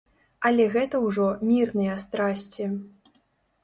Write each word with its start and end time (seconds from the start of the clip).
Але 0.49 0.65
гэта 0.75 1.03
ўжо 1.05 1.29
мірныя 1.51 2.01
страсці. 2.09 2.75